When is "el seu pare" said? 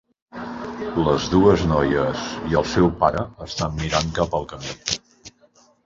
2.63-3.25